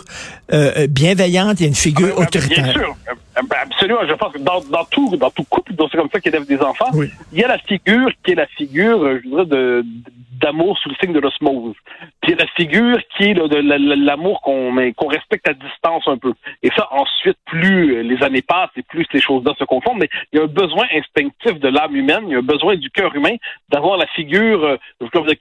euh, 0.53 0.87
bienveillante 0.87 1.61
et 1.61 1.65
une 1.65 1.75
figure 1.75 2.09
Ah, 2.13 2.19
ben, 2.19 2.23
autoritaire. 2.27 2.63
Bien 2.63 2.73
sûr, 2.73 2.95
Euh, 3.09 3.13
absolument. 3.35 3.99
Je 4.07 4.13
pense 4.13 4.33
que 4.33 4.39
dans, 4.39 4.61
dans 4.61 4.85
tout, 4.85 5.15
dans 5.17 5.29
tout 5.31 5.43
couple, 5.43 5.73
dont 5.73 5.87
c'est 5.91 5.97
comme 5.97 6.09
ça 6.11 6.19
qu'il 6.19 6.33
élève 6.33 6.47
des 6.47 6.59
enfants, 6.61 6.89
Oui. 6.93 7.09
il 7.31 7.39
y 7.39 7.43
a 7.43 7.47
la 7.47 7.57
figure 7.59 8.09
qui 8.23 8.31
est 8.31 8.35
la 8.35 8.47
figure, 8.47 9.03
euh, 9.03 9.19
je 9.23 9.29
dirais, 9.29 9.45
de 9.45 9.83
d'amour 10.41 10.77
sous 10.79 10.89
le 10.89 10.95
signe 11.01 11.13
de 11.13 11.21
l'osmose. 11.21 11.73
Puis 12.21 12.31
il 12.31 12.31
y 12.31 12.33
a 12.33 12.43
la 12.43 12.47
figure 12.47 12.97
qui 13.15 13.29
est 13.29 13.33
là, 13.33 13.47
de 13.47 13.55
la- 13.55 13.77
la- 13.77 13.95
l'amour 13.95 14.41
qu'on 14.41 14.75
qu'on 14.97 15.07
respecte 15.07 15.47
à 15.47 15.53
distance 15.53 16.05
un 16.07 16.17
peu. 16.17 16.33
Et 16.61 16.69
ça, 16.75 16.89
ensuite, 16.91 17.37
plus 17.45 17.95
euh, 17.95 18.01
les 18.01 18.21
années 18.23 18.41
passent 18.41 18.71
et 18.75 18.81
plus 18.83 19.05
ces 19.09 19.21
choses-là 19.21 19.53
se 19.57 19.63
confondent, 19.63 19.99
mais 19.99 20.09
il 20.33 20.39
y 20.39 20.41
a 20.41 20.43
un 20.43 20.47
besoin 20.47 20.85
instinctif 20.93 21.59
de 21.61 21.69
l'âme 21.69 21.95
humaine, 21.95 22.23
il 22.27 22.31
y 22.33 22.35
a 22.35 22.39
un 22.39 22.41
besoin 22.41 22.75
du 22.75 22.89
cœur 22.89 23.15
humain 23.15 23.35
d'avoir 23.69 23.95
la 23.97 24.07
figure 24.07 24.63
euh, 24.65 24.77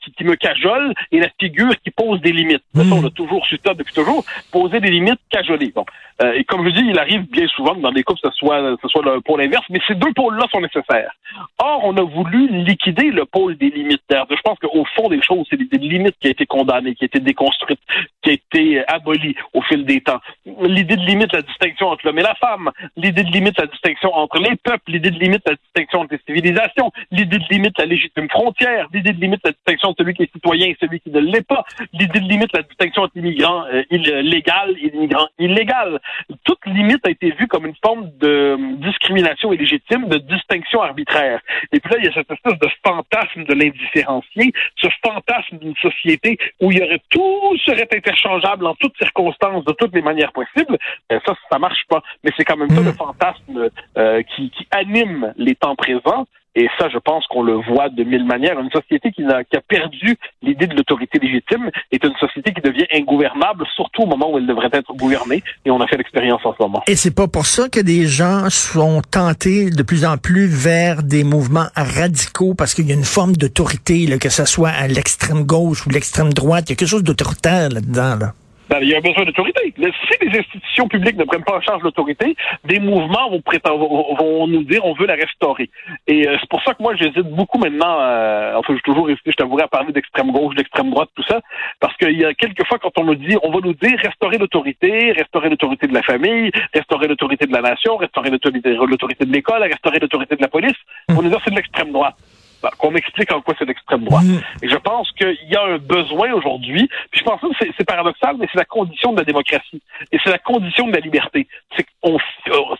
qui, 0.00 0.12
qui 0.12 0.22
me 0.24 0.36
cajole 0.36 0.94
et 1.10 1.18
la 1.18 1.30
figure 1.40 1.72
qui 1.82 1.90
pose 1.90 2.20
des 2.20 2.30
limites. 2.32 2.62
Ça, 2.74 2.84
Mm. 2.84 2.92
on 2.92 3.04
a 3.04 3.10
toujours 3.10 3.44
su 3.46 3.58
ça 3.64 3.74
depuis 3.74 3.94
toujours, 3.94 4.24
poser 4.52 4.78
des 4.78 4.90
limites, 4.90 5.18
cajoler. 5.30 5.72
Bon. 5.74 5.84
Euh, 6.22 6.34
et 6.34 6.44
comme 6.44 6.64
je 6.64 6.70
dis, 6.70 6.84
il 6.88 6.98
arrive 6.98 7.22
bien 7.28 7.48
souvent 7.48 7.74
dans 7.82 7.92
des 7.92 8.02
couples, 8.02 8.20
ce 8.22 8.30
soit, 8.30 8.76
ce 8.80 8.88
soit 8.88 9.02
le 9.02 9.20
pôle 9.20 9.42
inverse, 9.42 9.64
mais 9.70 9.80
ces 9.86 9.94
deux 9.94 10.12
pôles-là 10.14 10.46
sont 10.50 10.60
nécessaires. 10.60 11.12
Or, 11.58 11.80
on 11.84 11.96
a 11.96 12.02
voulu 12.02 12.48
liquider 12.48 13.10
le 13.10 13.24
pôle 13.24 13.56
des 13.56 13.70
limites. 13.70 14.02
Je 14.10 14.40
pense 14.42 14.58
qu'au 14.58 14.84
fond 14.96 15.08
des 15.08 15.22
choses, 15.22 15.46
c'est 15.50 15.56
des 15.56 15.78
limites 15.78 16.16
qui 16.20 16.28
a 16.28 16.30
été 16.30 16.46
condamnée, 16.46 16.94
qui 16.94 17.04
a 17.04 17.06
été 17.06 17.20
déconstruite, 17.20 17.80
qui 18.22 18.30
a 18.30 18.32
été 18.32 18.78
euh, 18.80 18.84
abolie 18.88 19.34
au 19.52 19.62
fil 19.62 19.84
des 19.84 20.00
temps. 20.00 20.20
L'idée 20.44 20.96
de 20.96 21.04
limite, 21.04 21.32
la 21.32 21.42
distinction 21.42 21.88
entre 21.88 22.06
l'homme 22.06 22.18
et 22.18 22.22
la 22.22 22.34
femme, 22.34 22.70
l'idée 22.96 23.24
de 23.24 23.30
limite, 23.30 23.58
la 23.58 23.66
distinction 23.66 24.14
entre 24.14 24.38
les 24.38 24.56
peuples, 24.56 24.82
l'idée 24.88 25.10
de 25.10 25.18
limite, 25.18 25.42
la 25.46 25.54
distinction 25.54 26.00
entre 26.00 26.14
les 26.14 26.20
civilisations, 26.26 26.90
l'idée 27.10 27.38
de 27.38 27.44
limite, 27.50 27.78
la 27.78 27.86
légitime 27.86 28.28
frontière, 28.28 28.88
l'idée 28.92 29.12
de 29.12 29.20
limite, 29.20 29.40
la 29.44 29.52
distinction 29.52 29.88
entre 29.90 30.02
celui 30.02 30.14
qui 30.14 30.22
est 30.24 30.32
citoyen 30.32 30.68
et 30.68 30.76
celui 30.80 31.00
qui 31.00 31.10
ne 31.10 31.20
l'est 31.20 31.46
pas, 31.46 31.64
l'idée 31.92 32.20
de 32.20 32.28
limite, 32.28 32.52
la 32.52 32.62
distinction 32.62 33.02
entre 33.02 33.12
l'immigrant 33.16 33.64
euh, 33.66 33.82
légal 33.90 34.74
et 34.80 34.90
l'immigrant 34.90 35.26
illégal. 35.38 36.00
Toute 36.44 36.64
limite 36.66 37.06
a 37.06 37.10
été 37.10 37.30
vue 37.32 37.48
comme 37.48 37.66
une 37.66 37.71
forme 37.84 38.10
de 38.18 38.56
discrimination 38.84 39.52
illégitime, 39.52 40.08
de 40.08 40.18
distinction 40.18 40.82
arbitraire. 40.82 41.40
Et 41.72 41.80
puis 41.80 41.90
là, 41.92 41.98
il 41.98 42.04
y 42.04 42.08
a 42.08 42.12
cette 42.12 42.30
espèce 42.30 42.58
de 42.58 42.68
fantasme 42.84 43.44
de 43.44 43.54
l'indifférencié, 43.54 44.52
ce 44.76 44.88
fantasme 45.04 45.58
d'une 45.58 45.76
société 45.76 46.38
où 46.60 46.70
il 46.70 46.78
y 46.78 46.82
aurait 46.82 47.02
tout 47.10 47.56
serait 47.64 47.88
interchangeable 47.92 48.66
en 48.66 48.74
toutes 48.74 48.96
circonstances, 48.98 49.64
de 49.64 49.72
toutes 49.72 49.94
les 49.94 50.02
manières 50.02 50.32
possibles. 50.32 50.78
Ben, 51.08 51.20
ça, 51.26 51.34
ça 51.50 51.58
marche 51.58 51.84
pas. 51.88 52.02
Mais 52.22 52.30
c'est 52.36 52.44
quand 52.44 52.56
même 52.56 52.70
ça 52.70 52.82
Mm. 52.82 52.86
le 52.86 52.92
fantasme 52.92 53.70
euh, 53.96 54.22
qui, 54.22 54.50
qui 54.50 54.66
anime 54.70 55.32
les 55.36 55.54
temps 55.54 55.76
présents. 55.76 56.26
Et 56.54 56.68
ça, 56.78 56.88
je 56.90 56.98
pense 56.98 57.26
qu'on 57.28 57.42
le 57.42 57.54
voit 57.54 57.88
de 57.88 58.04
mille 58.04 58.24
manières. 58.24 58.58
Une 58.60 58.70
société 58.70 59.10
qui, 59.10 59.24
a 59.24 59.42
perdu 59.66 60.16
l'idée 60.42 60.66
de 60.66 60.74
l'autorité 60.74 61.18
légitime 61.18 61.70
est 61.90 62.04
une 62.04 62.14
société 62.16 62.52
qui 62.52 62.60
devient 62.60 62.86
ingouvernable, 62.92 63.64
surtout 63.74 64.02
au 64.02 64.06
moment 64.06 64.30
où 64.30 64.38
elle 64.38 64.46
devrait 64.46 64.68
être 64.72 64.92
gouvernée. 64.94 65.42
Et 65.64 65.70
on 65.70 65.80
a 65.80 65.86
fait 65.86 65.96
l'expérience 65.96 66.44
en 66.44 66.52
ce 66.52 66.62
moment. 66.62 66.82
Et 66.86 66.96
c'est 66.96 67.14
pas 67.14 67.28
pour 67.28 67.46
ça 67.46 67.68
que 67.68 67.80
des 67.80 68.06
gens 68.06 68.50
sont 68.50 69.00
tentés 69.10 69.70
de 69.70 69.82
plus 69.82 70.04
en 70.04 70.18
plus 70.18 70.46
vers 70.46 71.02
des 71.02 71.24
mouvements 71.24 71.68
radicaux 71.74 72.54
parce 72.54 72.74
qu'il 72.74 72.86
y 72.86 72.92
a 72.92 72.94
une 72.94 73.04
forme 73.04 73.34
d'autorité, 73.34 74.18
que 74.18 74.28
ce 74.28 74.44
soit 74.44 74.70
à 74.70 74.88
l'extrême 74.88 75.44
gauche 75.44 75.86
ou 75.86 75.90
l'extrême 75.90 76.32
droite, 76.32 76.64
il 76.68 76.72
y 76.72 76.74
a 76.74 76.76
quelque 76.76 76.88
chose 76.88 77.04
d'autoritaire 77.04 77.70
là-dedans. 77.70 78.16
Là. 78.20 78.32
Ben, 78.72 78.78
il 78.80 78.88
y 78.88 78.94
a 78.94 78.96
un 78.96 79.00
besoin 79.02 79.26
d'autorité. 79.26 79.74
Si 79.76 80.26
les 80.26 80.38
institutions 80.38 80.88
publiques 80.88 81.18
ne 81.18 81.24
prennent 81.24 81.44
pas 81.44 81.58
en 81.58 81.60
charge 81.60 81.82
l'autorité, 81.82 82.34
des 82.64 82.80
mouvements 82.80 83.28
vont, 83.28 84.46
nous 84.46 84.64
dire 84.64 84.82
on 84.82 84.94
veut 84.94 85.06
la 85.06 85.14
restaurer. 85.14 85.68
Et 86.06 86.26
euh, 86.26 86.38
c'est 86.40 86.48
pour 86.48 86.62
ça 86.62 86.72
que 86.72 86.82
moi 86.82 86.94
j'hésite 86.96 87.28
beaucoup 87.36 87.58
maintenant. 87.58 87.98
Euh, 88.00 88.54
enfin, 88.54 88.72
j'ai 88.74 88.80
toujours 88.80 89.10
hésité, 89.10 89.30
je 89.30 89.36
t'avouerai, 89.36 89.64
à 89.64 89.68
parler 89.68 89.92
d'extrême 89.92 90.32
gauche, 90.32 90.54
d'extrême 90.54 90.88
droite, 90.88 91.10
tout 91.14 91.22
ça, 91.24 91.40
parce 91.80 91.94
qu'il 91.98 92.18
y 92.18 92.24
a 92.24 92.32
quelques 92.32 92.66
fois 92.66 92.78
quand 92.78 92.98
on 92.98 93.04
nous 93.04 93.14
dit, 93.14 93.36
on 93.42 93.50
va 93.50 93.58
nous 93.62 93.74
dire 93.74 93.98
restaurer 94.02 94.38
l'autorité, 94.38 95.12
restaurer 95.12 95.50
l'autorité 95.50 95.86
de 95.86 95.92
la 95.92 96.02
famille, 96.02 96.50
restaurer 96.72 97.08
l'autorité 97.08 97.44
de 97.44 97.52
la 97.52 97.60
nation, 97.60 97.98
restaurer 97.98 98.30
l'autorité 98.30 99.26
de 99.26 99.32
l'école, 99.32 99.64
restaurer 99.64 99.98
l'autorité 99.98 100.34
de 100.34 100.40
la 100.40 100.48
police, 100.48 100.78
on 101.10 101.20
nous 101.20 101.28
dire 101.28 101.40
c'est 101.44 101.50
de 101.50 101.56
l'extrême 101.56 101.92
droite. 101.92 102.16
Ben, 102.62 102.70
qu'on 102.78 102.90
m'explique 102.92 103.32
en 103.32 103.40
quoi 103.40 103.54
c'est 103.58 103.64
l'extrême 103.64 104.04
droite. 104.04 104.24
Mm. 104.24 104.40
Et 104.62 104.68
je 104.68 104.76
pense 104.76 105.10
qu'il 105.12 105.48
y 105.48 105.56
a 105.56 105.64
un 105.64 105.78
besoin 105.78 106.32
aujourd'hui, 106.32 106.88
puis 107.10 107.20
je 107.20 107.24
pense 107.24 107.40
que 107.40 107.48
c'est, 107.76 107.84
paradoxal, 107.84 108.36
mais 108.38 108.46
c'est 108.52 108.58
la 108.58 108.64
condition 108.64 109.12
de 109.12 109.18
la 109.18 109.24
démocratie. 109.24 109.82
Et 110.12 110.18
c'est 110.22 110.30
la 110.30 110.38
condition 110.38 110.86
de 110.86 110.92
la 110.92 111.00
liberté. 111.00 111.48
C'est 111.76 111.86
euh, 112.04 112.16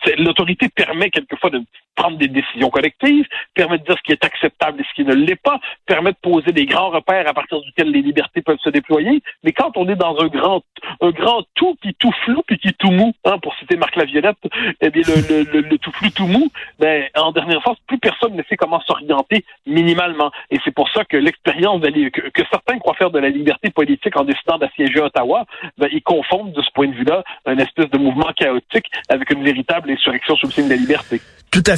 c'est- 0.05 0.15
l'autorité 0.17 0.69
permet 0.69 1.09
quelquefois 1.09 1.49
de 1.49 1.61
prendre 1.95 2.17
des 2.17 2.27
décisions 2.27 2.69
collectives, 2.69 3.25
permet 3.53 3.77
de 3.77 3.83
dire 3.83 3.95
ce 3.97 4.03
qui 4.03 4.11
est 4.11 4.25
acceptable 4.25 4.81
et 4.81 4.83
ce 4.83 4.93
qui 4.95 5.05
ne 5.05 5.13
l'est 5.13 5.41
pas, 5.41 5.59
permet 5.85 6.11
de 6.11 6.17
poser 6.21 6.51
des 6.51 6.65
grands 6.65 6.89
repères 6.89 7.27
à 7.27 7.33
partir 7.33 7.61
duquel 7.61 7.91
les 7.91 8.01
libertés 8.01 8.41
peuvent 8.41 8.59
se 8.63 8.69
déployer. 8.69 9.21
Mais 9.43 9.51
quand 9.51 9.71
on 9.75 9.87
est 9.89 9.95
dans 9.95 10.17
un 10.19 10.27
grand, 10.27 10.63
un 11.01 11.11
grand 11.11 11.43
tout 11.55 11.75
qui 11.81 11.89
est 11.89 11.97
tout 11.97 12.11
flou 12.23 12.41
puis 12.47 12.57
qui 12.57 12.69
est 12.69 12.77
tout 12.77 12.91
mou, 12.91 13.13
hein, 13.25 13.37
pour 13.39 13.55
citer 13.55 13.75
Marc 13.77 13.95
Laviolette, 13.95 14.37
eh 14.81 14.89
bien 14.89 15.03
le, 15.07 15.43
le, 15.51 15.61
le, 15.61 15.77
tout 15.77 15.91
flou 15.91 16.09
tout 16.09 16.27
mou, 16.27 16.49
ben 16.79 17.03
en 17.15 17.31
dernière 17.31 17.57
instance, 17.57 17.77
plus 17.87 17.97
personne 17.97 18.35
ne 18.35 18.43
sait 18.43 18.57
comment 18.57 18.81
s'orienter 18.81 19.45
minimalement. 19.65 20.31
Et 20.51 20.57
c'est 20.63 20.73
pour 20.73 20.89
ça 20.89 21.05
que 21.05 21.17
l'expérience 21.17 21.81
que, 21.81 22.43
certains 22.51 22.79
croient 22.79 22.95
faire 22.95 23.11
de 23.11 23.19
la 23.19 23.29
liberté 23.29 23.69
politique 23.69 24.17
en 24.17 24.23
décidant 24.23 24.57
d'assiéger 24.57 24.99
Ottawa, 24.99 25.45
ben, 25.77 25.87
ils 25.91 26.03
confondent 26.03 26.53
de 26.53 26.61
ce 26.61 26.71
point 26.73 26.87
de 26.87 26.95
vue-là 26.95 27.23
un 27.45 27.57
espèce 27.57 27.89
de 27.89 27.97
mouvement 27.97 28.31
chaotique 28.35 28.89
avec 29.09 29.31
une 29.31 29.43
véritable 29.43 29.91
insurrection 29.91 30.35
sous 30.35 30.47
le 30.47 30.51
signe 30.51 30.65
de 30.65 30.71
la 30.71 30.75
liberté. 30.75 31.21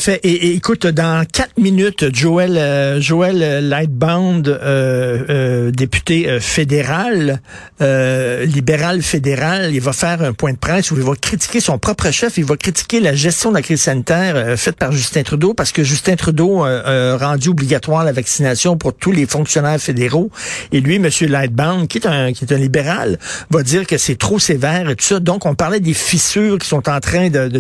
Et, 0.08 0.14
et 0.30 0.54
écoute, 0.54 0.86
dans 0.86 1.26
quatre 1.26 1.58
minutes, 1.58 2.14
Joël, 2.14 2.58
euh, 2.58 3.02
Joël 3.02 3.68
Lightbound, 3.68 4.48
euh, 4.48 5.24
euh, 5.30 5.72
député 5.72 6.30
euh, 6.30 6.40
fédéral, 6.40 7.42
euh, 7.82 8.46
libéral 8.46 9.02
fédéral, 9.02 9.74
il 9.74 9.82
va 9.82 9.94
faire 9.94 10.22
un 10.22 10.34
point 10.34 10.54
de 10.54 10.58
presse 10.58 10.92
où 10.92 10.96
il 10.98 11.02
va 11.04 11.14
critiquer 11.20 11.60
son 11.60 11.80
propre 11.80 12.12
chef, 12.12 12.38
il 12.38 12.46
va 12.46 12.56
critiquer 12.56 13.00
la 13.00 13.16
gestion 13.16 13.50
de 13.50 13.56
la 13.56 13.62
crise 13.62 13.82
sanitaire 13.82 14.36
euh, 14.36 14.58
faite 14.58 14.76
par 14.76 14.92
Justin 14.92 15.24
Trudeau, 15.24 15.54
parce 15.54 15.72
que 15.72 15.84
Justin 15.84 16.16
Trudeau 16.16 16.64
a 16.64 17.18
rendu 17.18 17.50
obligatoire 17.50 18.04
la 18.04 18.12
vaccination 18.12 18.78
pour 18.78 18.94
tous 18.94 19.12
les 19.12 19.26
fonctionnaires 19.26 19.80
fédéraux. 19.80 20.30
Et 20.72 20.82
lui, 20.82 20.96
M. 20.96 21.10
Lightbound, 21.22 21.88
qui 21.88 21.98
est 21.98 22.08
un 22.08 22.32
qui 22.32 22.46
est 22.46 22.54
un 22.54 22.58
libéral, 22.58 23.18
va 23.50 23.64
dire 23.64 23.88
que 23.88 23.98
c'est 23.98 24.18
trop 24.18 24.40
sévère 24.40 24.90
et 24.90 24.96
tout 24.96 25.04
ça. 25.04 25.20
Donc, 25.20 25.46
on 25.46 25.56
parlait 25.56 25.80
des 25.80 25.94
fissures 25.94 26.60
qui 26.60 26.68
sont 26.68 26.88
en 26.90 27.00
train 27.00 27.30
de, 27.30 27.48
de, 27.48 27.60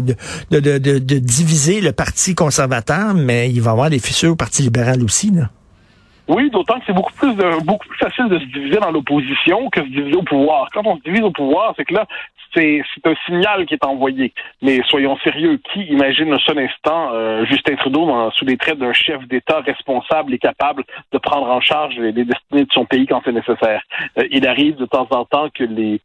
de, 0.51 0.59
de- 0.77 0.99
de 0.99 1.17
diviser 1.17 1.81
le 1.81 1.91
Parti 1.91 2.34
conservateur, 2.35 3.13
mais 3.15 3.49
il 3.49 3.61
va 3.61 3.71
y 3.71 3.73
avoir 3.73 3.89
des 3.89 3.99
fissures 3.99 4.33
au 4.33 4.35
Parti 4.35 4.61
libéral 4.63 5.03
aussi. 5.03 5.31
Là. 5.31 5.49
Oui, 6.27 6.49
d'autant 6.49 6.79
que 6.79 6.85
c'est 6.87 6.93
beaucoup 6.93 7.13
plus 7.13 7.35
plus 7.35 7.97
facile 7.99 8.29
de 8.29 8.39
se 8.39 8.45
diviser 8.45 8.77
dans 8.77 8.91
l'opposition 8.91 9.69
que 9.69 9.79
de 9.79 9.85
se 9.85 9.91
diviser 9.91 10.15
au 10.15 10.23
pouvoir. 10.23 10.69
Quand 10.73 10.81
on 10.85 10.97
se 10.97 11.03
divise 11.03 11.21
au 11.21 11.31
pouvoir, 11.31 11.73
c'est 11.77 11.85
que 11.85 11.93
là, 11.93 12.05
c'est 12.55 12.81
un 13.03 13.15
signal 13.25 13.65
qui 13.65 13.73
est 13.73 13.85
envoyé. 13.85 14.33
Mais 14.61 14.81
soyons 14.87 15.17
sérieux, 15.19 15.59
qui 15.71 15.81
imagine 15.83 16.33
un 16.33 16.39
seul 16.39 16.59
instant 16.59 17.09
euh, 17.13 17.45
Justin 17.45 17.75
Trudeau 17.75 18.31
sous 18.31 18.45
les 18.45 18.57
traits 18.57 18.79
d'un 18.79 18.93
chef 18.93 19.27
d'État 19.27 19.59
responsable 19.59 20.33
et 20.33 20.39
capable 20.39 20.83
de 21.11 21.17
prendre 21.17 21.47
en 21.47 21.61
charge 21.61 21.95
les, 21.97 22.11
les 22.11 22.25
destinées 22.25 22.65
de 22.65 22.71
son 22.71 22.85
pays 22.85 23.05
quand 23.05 23.21
c'est 23.23 23.33
nécessaire? 23.33 23.81
Euh, 24.17 24.27
il 24.31 24.47
arrive 24.47 24.77
de 24.77 24.85
temps 24.85 25.07
en 25.11 25.25
temps 25.25 25.49
que 25.53 25.63
les 25.63 26.01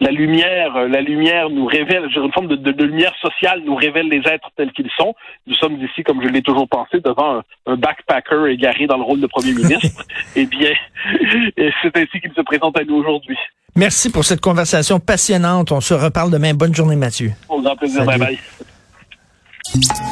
la 0.00 0.10
lumière, 0.10 0.76
euh, 0.76 0.88
la 0.88 1.00
lumière 1.00 1.50
nous 1.50 1.66
révèle, 1.66 2.04
une 2.14 2.32
forme 2.32 2.48
de, 2.48 2.56
de- 2.56 2.72
de 2.72 2.84
lumière 2.84 3.14
sociale 3.20 3.62
nous 3.64 3.74
révèle 3.74 4.08
les 4.08 4.18
êtres 4.30 4.50
tels 4.56 4.72
qu'ils 4.72 4.90
sont. 4.96 5.14
Nous 5.46 5.54
sommes 5.54 5.76
ici, 5.82 6.02
comme 6.04 6.22
je 6.22 6.28
l'ai 6.28 6.42
toujours 6.42 6.68
pensé, 6.68 7.00
devant 7.00 7.38
un, 7.38 7.42
un 7.66 7.76
backpacker 7.76 8.46
égaré 8.52 8.86
dans 8.86 8.96
le 8.96 9.02
rôle 9.02 9.20
de 9.20 9.26
premier 9.26 9.52
ministre. 9.52 10.04
eh 10.36 10.46
bien, 10.46 10.72
c'est 11.82 11.96
ainsi 11.96 12.20
qu'il 12.20 12.32
se 12.34 12.42
présente 12.42 12.78
à 12.78 12.84
nous 12.84 12.96
aujourd'hui. 12.96 13.36
Merci 13.74 14.10
pour 14.10 14.24
cette 14.24 14.40
conversation 14.40 15.00
passionnante. 15.00 15.70
On 15.72 15.80
se 15.80 15.94
reparle 15.94 16.30
demain. 16.30 16.54
Bonne 16.54 16.74
journée, 16.74 16.96
Mathieu. 16.96 17.32
Au 17.48 17.60
grand 17.60 17.76
plaisir. 17.76 18.04
Salut. 18.04 18.18
Bye 18.18 18.38
bye. 19.74 20.06